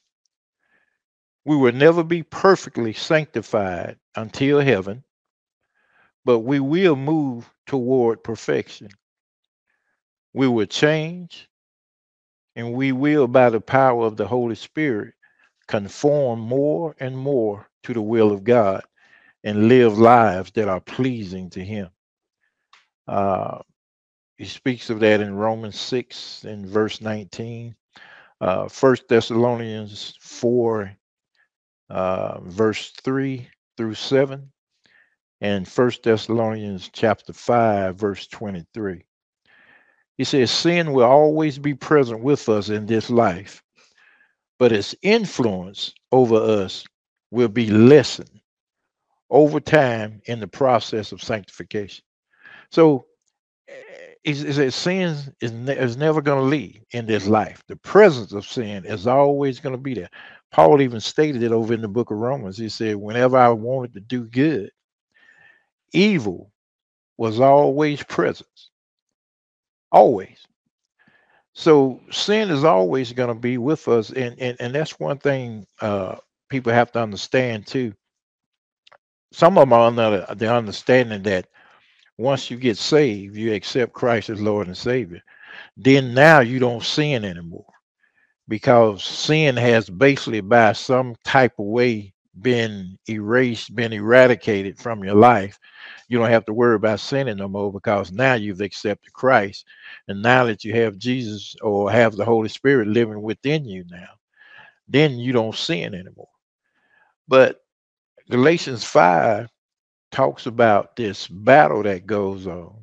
[1.45, 5.05] We will never be perfectly sanctified until heaven,
[6.25, 8.91] but we will move toward perfection.
[10.33, 11.50] We will change,
[12.61, 15.15] and we will, by the power of the Holy Spirit,
[15.67, 18.83] conform more and more to the will of God
[19.43, 21.89] and live lives that are pleasing to Him.
[23.09, 23.61] Uh,
[24.37, 27.75] he speaks of that in Romans 6 and verse 19.
[28.41, 30.93] Uh, 1 Thessalonians 4,
[31.91, 34.53] uh, verse 3 through 7,
[35.41, 39.05] and 1 Thessalonians chapter 5, verse 23.
[40.21, 43.63] He says, Sin will always be present with us in this life,
[44.59, 46.85] but its influence over us
[47.31, 48.43] will be lessened
[49.31, 52.05] over time in the process of sanctification.
[52.71, 53.07] So
[53.67, 53.73] eh,
[54.23, 57.63] he says sin is, ne- is never going to leave in this life.
[57.69, 60.11] The presence of sin is always going to be there.
[60.53, 62.59] Paul even stated it over in the book of Romans.
[62.59, 64.71] He said, Whenever I wanted to do good,
[65.95, 66.53] evil
[67.17, 68.47] was always present.
[69.93, 70.47] Always.
[71.55, 74.11] So sin is always going to be with us.
[74.11, 76.17] And, and, and that's one thing uh,
[76.49, 77.95] people have to understand too.
[79.33, 81.47] Some of them are under the understanding that
[82.19, 85.23] once you get saved, you accept Christ as Lord and Savior,
[85.77, 87.67] then now you don't sin anymore
[88.49, 95.15] because sin has basically by some type of way been erased, been eradicated from your
[95.15, 95.59] life.
[96.09, 99.67] You don't have to worry about sinning no more because now you've accepted Christ.
[100.09, 104.09] And now that you have Jesus or have the Holy Spirit living within you now,
[104.89, 106.29] then you don't sin anymore.
[107.29, 107.61] But
[108.31, 109.49] Galatians 5
[110.13, 112.75] talks about this battle that goes on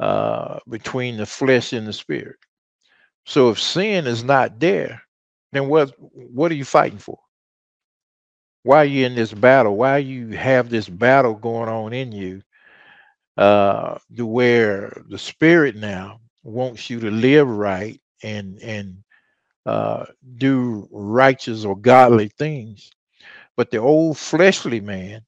[0.00, 2.36] uh, between the flesh and the spirit.
[3.26, 5.02] So if sin is not there,
[5.52, 7.18] then what what are you fighting for?
[8.68, 9.78] Why are you in this battle?
[9.78, 12.42] Why you have this battle going on in you?
[13.38, 18.98] Uh, to where the spirit now wants you to live right and and
[19.64, 20.04] uh,
[20.36, 22.90] do righteous or godly things,
[23.56, 25.22] but the old fleshly man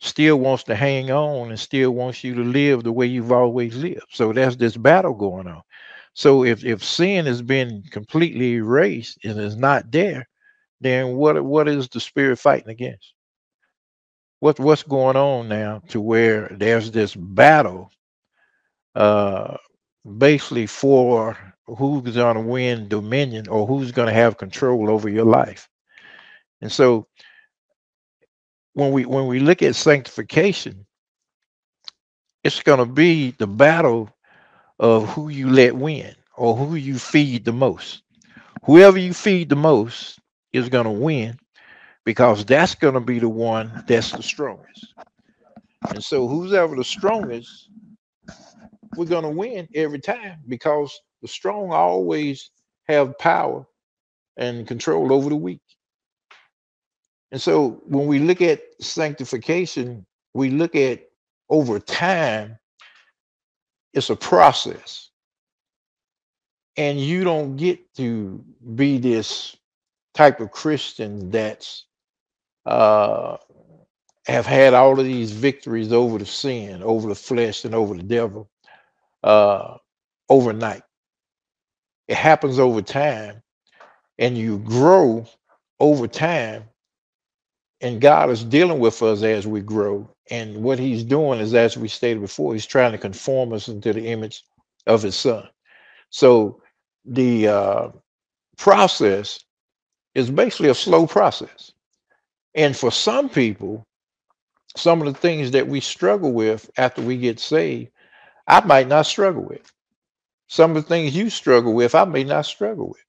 [0.00, 3.76] still wants to hang on and still wants you to live the way you've always
[3.76, 4.08] lived.
[4.10, 5.62] So there's this battle going on.
[6.12, 10.28] So if if sin has been completely erased and is not there,
[10.80, 13.14] then what what is the spirit fighting against?
[14.40, 17.90] What what's going on now to where there's this battle
[18.94, 19.56] uh
[20.18, 21.36] basically for
[21.66, 25.68] who's going to win dominion or who's going to have control over your life.
[26.60, 27.06] And so
[28.74, 30.86] when we when we look at sanctification,
[32.44, 34.10] it's going to be the battle
[34.78, 38.02] of who you let win or who you feed the most.
[38.64, 40.17] Whoever you feed the most
[40.52, 41.38] is going to win
[42.04, 44.94] because that's going to be the one that's the strongest.
[45.90, 47.70] And so, who's ever the strongest,
[48.96, 52.50] we're going to win every time because the strong always
[52.88, 53.66] have power
[54.36, 55.60] and control over the weak.
[57.30, 61.00] And so when we look at sanctification, we look at
[61.50, 62.58] over time,
[63.92, 65.10] it's a process.
[66.76, 68.42] And you don't get to
[68.74, 69.56] be this
[70.18, 71.86] type of Christian that's
[72.66, 73.38] uh,
[74.26, 78.04] have had all of these victories over the sin, over the flesh, and over the
[78.04, 78.50] devil
[79.24, 79.78] uh,
[80.28, 80.82] overnight.
[82.08, 83.42] It happens over time,
[84.18, 85.26] and you grow
[85.80, 86.64] over time
[87.82, 90.10] and God is dealing with us as we grow.
[90.30, 93.94] And what He's doing is, as we stated before, He's trying to conform us into
[93.94, 94.44] the image
[94.88, 95.48] of His Son.
[96.10, 96.62] So
[97.04, 97.88] the uh,
[98.58, 99.40] process
[100.18, 101.72] is basically a slow process.
[102.54, 103.86] And for some people,
[104.76, 107.90] some of the things that we struggle with after we get saved,
[108.48, 109.72] I might not struggle with.
[110.48, 113.04] Some of the things you struggle with, I may not struggle with.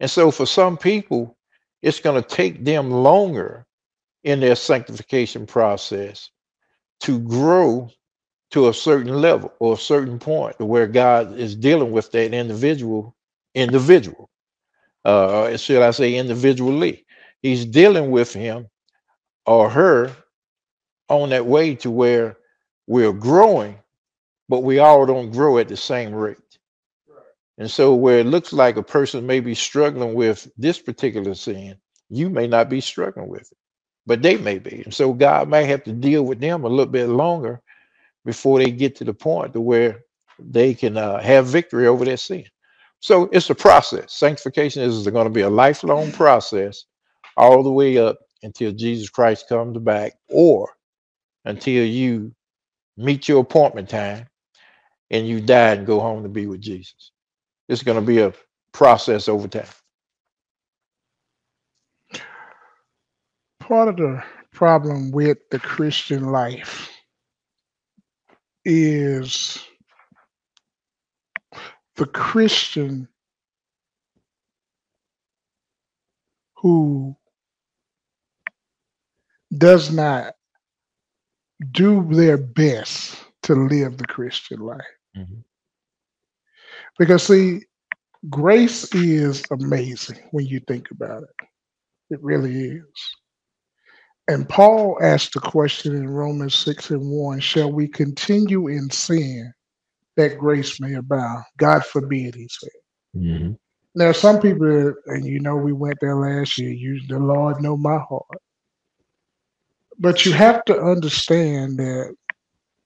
[0.00, 1.36] And so for some people,
[1.82, 3.66] it's going to take them longer
[4.24, 6.30] in their sanctification process
[7.00, 7.88] to grow
[8.50, 13.14] to a certain level or a certain point where God is dealing with that individual
[13.54, 14.28] individual.
[15.04, 17.06] Uh, should I say individually?
[17.42, 18.68] He's dealing with him
[19.46, 20.12] or her
[21.08, 22.38] on that way to where
[22.86, 23.78] we're growing,
[24.48, 26.38] but we all don't grow at the same rate.
[27.58, 31.76] And so, where it looks like a person may be struggling with this particular sin,
[32.08, 33.58] you may not be struggling with it,
[34.06, 34.82] but they may be.
[34.84, 37.60] And so, God may have to deal with them a little bit longer
[38.26, 40.02] before they get to the point to where
[40.40, 42.46] they can uh, have victory over their sin.
[43.02, 44.14] So, it's a process.
[44.14, 46.86] Sanctification is going to be a lifelong process
[47.36, 50.70] all the way up until Jesus Christ comes back or
[51.44, 52.34] until you
[52.96, 54.28] meet your appointment time
[55.10, 57.12] and you die and go home to be with Jesus.
[57.68, 58.34] It's going to be a
[58.72, 59.66] process over time.
[63.60, 64.22] Part of the
[64.52, 66.90] problem with the Christian life
[68.64, 69.64] is
[72.02, 73.06] the Christian
[76.56, 77.14] who
[79.56, 80.34] does not
[81.70, 84.80] do their best to live the Christian life.
[85.16, 85.42] Mm-hmm.
[86.98, 87.60] Because, see,
[88.28, 91.46] grace is amazing when you think about it.
[92.10, 93.14] It really is.
[94.26, 99.54] And Paul asked the question in Romans 6 and 1 Shall we continue in sin
[100.16, 101.44] that grace may abound?
[101.56, 102.70] God forbid, he said.
[103.16, 103.52] Mm-hmm.
[103.94, 107.76] Now, some people, and you know, we went there last year, you, the Lord know
[107.76, 108.40] my heart.
[109.98, 112.16] But you have to understand that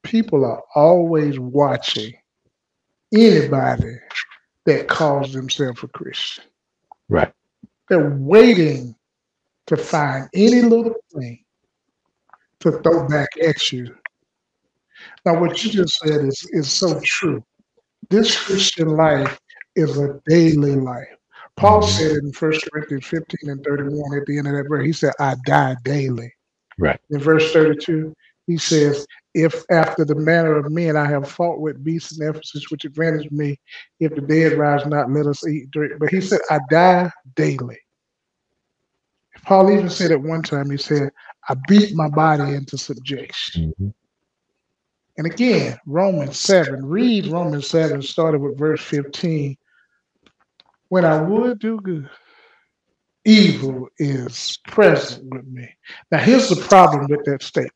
[0.03, 2.15] people are always watching
[3.15, 3.99] anybody
[4.65, 6.45] that calls themselves a Christian.
[7.09, 7.33] Right.
[7.89, 8.97] They're waiting
[9.67, 11.45] to find any little thing
[12.61, 13.95] to throw back at you.
[15.27, 17.45] Now, what you just said is, is so true.
[18.11, 19.41] This Christian life
[19.75, 21.09] is a daily life.
[21.57, 22.33] Paul said in 1
[22.73, 26.33] Corinthians 15 and 31 at the end of that verse, he said, I die daily.
[26.79, 27.01] Right.
[27.11, 28.15] In verse 32,
[28.47, 29.05] he says,
[29.35, 33.29] If after the manner of men I have fought with beasts and Ephesus, which advantage
[33.33, 33.59] me,
[33.99, 35.95] if the dead rise not, let us eat, drink.
[35.99, 37.79] But he said, I die daily.
[39.43, 41.11] Paul even said at one time, he said,
[41.49, 43.73] I beat my body into subjection.
[43.81, 43.89] Mm-hmm.
[45.19, 49.57] And again, Romans 7, read Romans 7, started with verse 15.
[50.89, 52.09] When I would do good,
[53.25, 55.69] evil is present with me.
[56.11, 57.73] Now, here's the problem with that statement.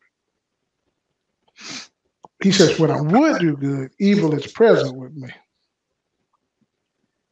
[2.43, 5.30] He says, When I would do good, evil is present with me.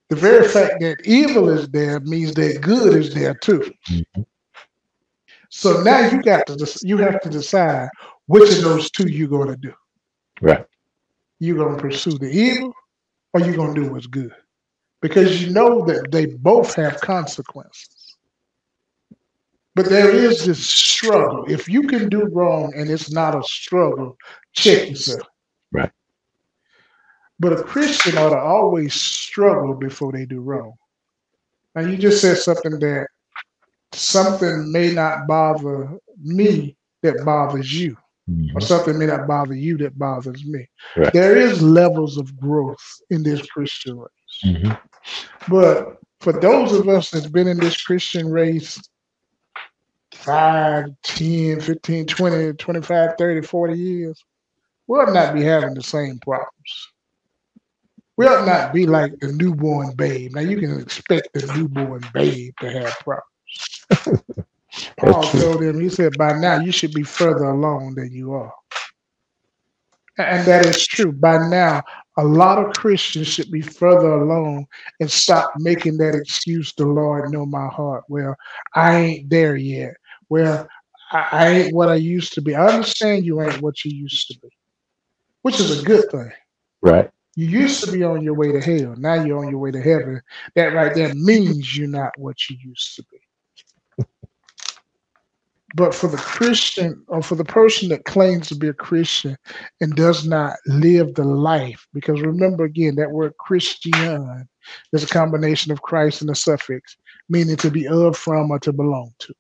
[0.09, 3.71] The very fact that evil is there means that good is there too.
[3.91, 4.23] Mm-hmm.
[5.51, 7.89] So now you got to you have to decide
[8.27, 9.73] which of those two you're going to do.
[10.41, 10.64] Right.
[11.41, 12.72] You're going to pursue the evil,
[13.32, 14.34] or you're going to do what's good,
[15.01, 18.16] because you know that they both have consequences.
[19.74, 21.45] But there is this struggle.
[21.49, 24.16] If you can do wrong and it's not a struggle,
[24.53, 25.28] check yourself.
[25.70, 25.93] Right.
[27.39, 30.72] But a Christian ought to always struggle before they do wrong.
[31.76, 33.07] Now you just said something that
[33.93, 37.97] something may not bother me that bothers you.
[38.29, 38.57] Mm-hmm.
[38.57, 40.68] Or something may not bother you that bothers me.
[40.97, 41.12] Right.
[41.12, 44.09] There is levels of growth in this Christian race.
[44.45, 44.72] Mm-hmm.
[45.49, 48.79] But for those of us that's been in this Christian race
[50.12, 54.24] 5, 10, 15, 20, 25, 30, 40 years,
[54.87, 56.89] we ought not be having the same problems.
[58.16, 60.35] We ought not be like the newborn babe.
[60.35, 64.45] Now, you can expect the newborn babe to have problems.
[64.99, 68.53] Paul told him, he said, by now you should be further along than you are.
[70.18, 71.12] And that is true.
[71.12, 71.83] By now,
[72.16, 74.66] a lot of Christians should be further along
[75.01, 78.05] and stop making that excuse, the Lord know my heart.
[78.09, 78.35] Well,
[78.74, 79.95] I ain't there yet
[80.29, 80.68] Well,
[81.12, 82.57] I, I ain't what I used to be.
[82.57, 84.49] I understand you ain't what you used to be,
[85.43, 86.33] which is a good thing.
[86.83, 87.11] Right.
[87.37, 88.97] You used to be on your way to hell.
[88.99, 90.20] Now you're on your way to heaven.
[90.57, 93.18] That right there means you're not what you used to be.
[95.75, 99.37] But for the Christian or for the person that claims to be a Christian
[99.81, 104.47] and does not live the life, because remember again, that word Christian
[104.93, 106.97] is a combination of Christ and a suffix,
[107.29, 109.35] meaning to be of, from, or to belong to.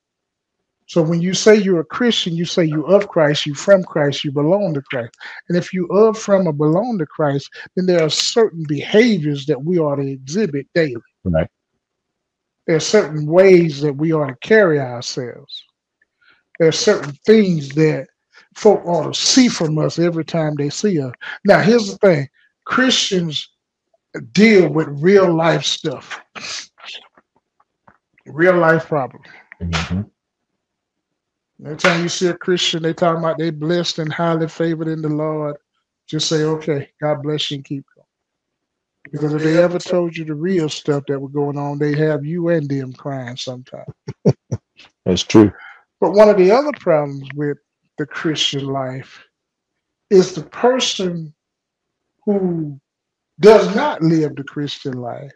[0.86, 4.24] So when you say you're a Christian, you say you of Christ, you from Christ,
[4.24, 5.14] you belong to Christ.
[5.48, 9.62] And if you of, from, or belong to Christ, then there are certain behaviors that
[9.62, 10.96] we ought to exhibit daily.
[11.24, 11.48] Right.
[12.66, 15.64] There are certain ways that we ought to carry ourselves.
[16.58, 18.08] There are certain things that
[18.56, 21.12] folk ought to see from us every time they see us.
[21.44, 22.28] Now, here's the thing
[22.66, 23.50] Christians
[24.32, 26.20] deal with real life stuff,
[28.26, 29.26] real life problems.
[29.60, 30.02] hmm
[31.64, 35.02] Every time you see a Christian, they talking about they blessed and highly favored in
[35.02, 35.56] the Lord.
[36.08, 38.06] Just say, okay, God bless you and keep going.
[39.12, 42.24] Because if they ever told you the real stuff that was going on, they have
[42.24, 43.86] you and them crying sometimes.
[45.06, 45.52] That's true.
[46.00, 47.58] But one of the other problems with
[47.98, 49.24] the Christian life
[50.10, 51.34] is the person
[52.24, 52.80] who
[53.40, 55.32] does not live the Christian life,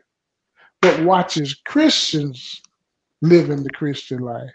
[0.80, 2.62] but watches Christians
[3.22, 4.52] living the Christian life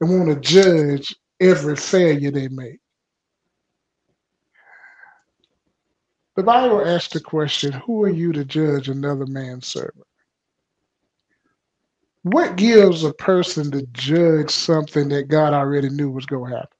[0.00, 2.80] and want to judge every failure they make.
[6.36, 10.06] The Bible asks the question Who are you to judge another man's servant?
[12.24, 16.76] What gives a person to judge something that God already knew was going to happen?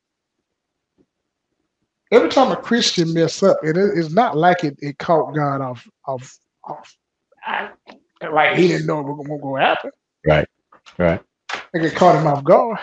[2.11, 5.87] Every time a Christian mess up, it is not like it, it caught God off
[6.07, 6.97] off off.
[8.23, 9.91] Like he didn't know it was going to happen.
[10.27, 10.49] Right.
[10.97, 11.21] Right.
[11.75, 12.79] Like it caught him off guard.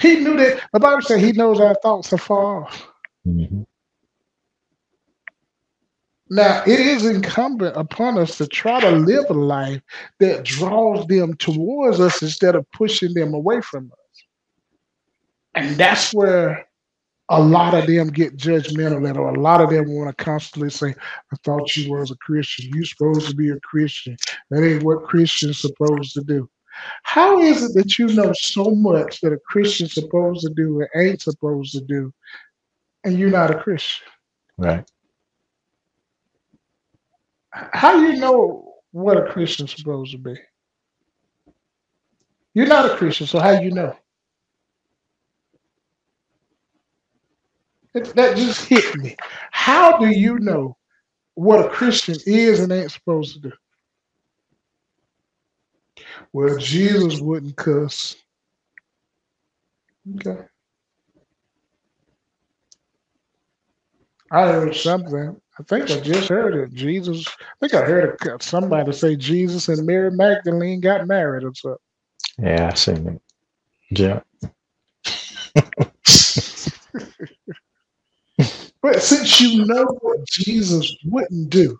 [0.00, 2.86] He knew that the Bible said he knows our thoughts are far off.
[3.24, 3.62] hmm
[6.32, 9.82] Now, it is incumbent upon us to try to live a life
[10.20, 14.24] that draws them towards us instead of pushing them away from us.
[15.56, 16.68] And that's where
[17.30, 20.94] a lot of them get judgmental, and a lot of them want to constantly say,
[21.32, 22.70] I thought you was a Christian.
[22.74, 24.16] you supposed to be a Christian.
[24.50, 26.48] That ain't what Christians supposed to do.
[27.02, 30.88] How is it that you know so much that a Christian's supposed to do and
[30.94, 32.12] ain't supposed to do,
[33.02, 34.06] and you're not a Christian?
[34.56, 34.88] Right.
[37.52, 40.36] How do you know what a Christian's supposed to be?
[42.54, 43.96] You're not a Christian, so how do you know?
[47.94, 49.16] It- that just hit me.
[49.52, 50.76] How do you know
[51.34, 53.52] what a Christian is and ain't supposed to do?
[56.32, 58.16] Well, Jesus wouldn't cuss.
[60.16, 60.42] Okay.
[64.32, 65.40] I heard something.
[65.60, 66.74] I think I just heard it.
[66.74, 67.26] Jesus.
[67.28, 71.78] I think I heard a- somebody say Jesus and Mary Magdalene got married or something.
[72.38, 73.22] Yeah, I seen it.
[73.90, 74.20] Yeah.
[78.82, 81.78] But since you know what Jesus wouldn't do,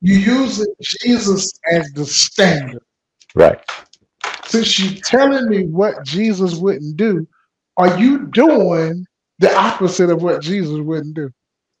[0.00, 0.66] you use
[1.02, 2.82] Jesus as the standard.
[3.34, 3.60] Right.
[4.44, 7.28] Since you're telling me what Jesus wouldn't do,
[7.76, 9.06] are you doing
[9.38, 11.30] the opposite of what Jesus wouldn't do?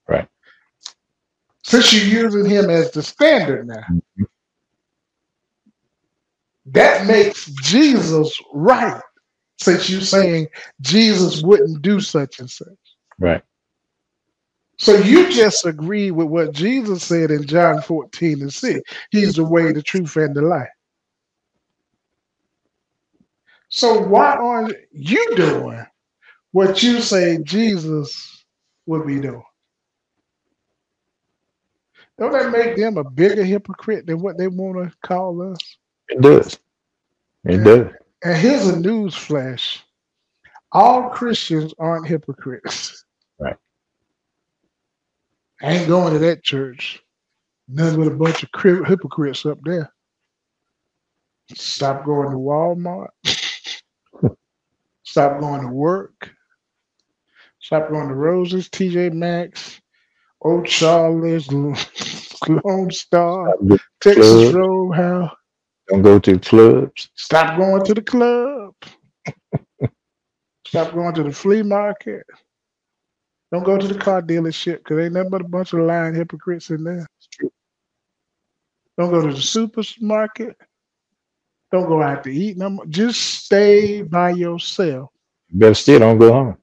[0.08, 0.28] Right.
[1.70, 4.26] Since you're using him as the standard now,
[6.66, 9.00] that makes Jesus right.
[9.60, 10.48] Since you're saying
[10.80, 12.66] Jesus wouldn't do such and such.
[13.20, 13.44] Right.
[14.78, 18.80] So you just agree with what Jesus said in John 14 and 6.
[19.12, 20.66] He's the way, the truth, and the life.
[23.68, 25.86] So why aren't you doing
[26.50, 28.44] what you say Jesus
[28.86, 29.44] would be doing?
[32.20, 35.58] Don't that make them a bigger hypocrite than what they want to call us?
[36.10, 36.58] It does.
[37.44, 37.64] It Yeah.
[37.64, 37.92] does.
[38.22, 39.82] And here's a news flash.
[40.72, 43.04] All Christians aren't hypocrites.
[43.38, 43.56] Right.
[45.62, 47.02] I ain't going to that church.
[47.68, 49.90] Nothing but a bunch of cri- hypocrites up there.
[51.54, 53.08] Stop going to Walmart.
[55.04, 56.30] Stop going to work.
[57.60, 59.79] Stop going to Roses, TJ Maxx,
[60.42, 63.54] Old Charlie's, Lone Star,
[64.00, 64.52] Texas.
[64.52, 65.34] Roadhouse.
[65.88, 67.10] Don't go to clubs.
[67.14, 68.74] Stop going to the club.
[70.66, 72.24] Stop going to the flea market.
[73.52, 76.70] Don't go to the car dealership because ain't nothing but a bunch of lying hypocrites
[76.70, 77.06] in there.
[78.96, 80.56] Don't go to the supermarket.
[81.72, 82.56] Don't go out to eat.
[82.56, 82.86] No more.
[82.86, 85.10] Just stay by yourself.
[85.50, 86.56] Better still don't go home.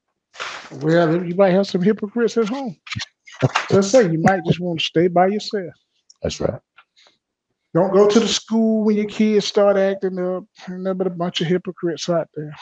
[0.82, 2.78] Well, you might have some hypocrites at home.
[3.70, 5.74] So I say you might just want to stay by yourself.
[6.22, 6.60] That's right.
[7.74, 10.46] Don't go to the school when your kids start acting up.
[10.68, 12.56] Nothing but a bunch of hypocrites out there.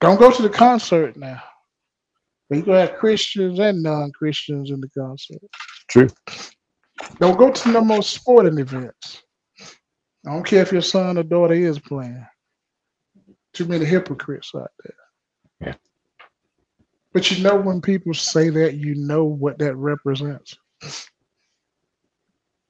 [0.00, 1.42] Don't go to the concert now.
[2.50, 5.40] You gonna have Christians and non-Christians in the concert.
[5.88, 6.08] True.
[7.18, 9.22] Don't go to no more sporting events.
[10.26, 12.26] I don't care if your son or daughter is playing.
[13.52, 14.94] Too many hypocrites out there.
[15.68, 15.74] Yeah.
[17.12, 20.56] But you know when people say that, you know what that represents.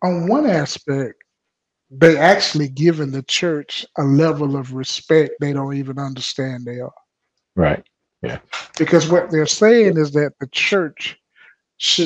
[0.02, 1.22] On one aspect,
[1.90, 6.92] they actually giving the church a level of respect they don't even understand they are.
[7.56, 7.84] Right.
[8.22, 8.38] Yeah.
[8.78, 11.18] Because what they're saying is that the church
[11.78, 11.98] should